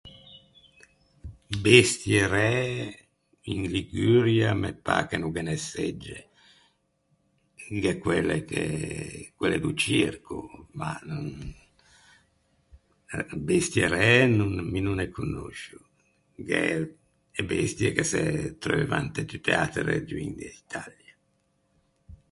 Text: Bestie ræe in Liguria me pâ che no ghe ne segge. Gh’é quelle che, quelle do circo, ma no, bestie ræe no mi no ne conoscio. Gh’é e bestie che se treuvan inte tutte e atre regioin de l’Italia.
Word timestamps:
Bestie 1.65 2.21
ræe 2.35 2.71
in 3.53 3.61
Liguria 3.75 4.49
me 4.61 4.69
pâ 4.85 4.95
che 5.07 5.17
no 5.19 5.27
ghe 5.35 5.43
ne 5.45 5.55
segge. 5.71 6.19
Gh’é 7.81 7.93
quelle 8.03 8.37
che, 8.49 8.63
quelle 9.37 9.59
do 9.63 9.71
circo, 9.85 10.37
ma 10.77 10.89
no, 11.07 11.17
bestie 13.49 13.85
ræe 13.95 14.21
no 14.37 14.45
mi 14.71 14.79
no 14.83 14.93
ne 14.99 15.07
conoscio. 15.17 15.79
Gh’é 16.47 16.67
e 17.39 17.41
bestie 17.51 17.89
che 17.95 18.03
se 18.11 18.21
treuvan 18.61 19.05
inte 19.05 19.21
tutte 19.29 19.51
e 19.53 19.57
atre 19.63 19.81
regioin 19.95 20.31
de 20.39 20.47
l’Italia. 20.51 21.15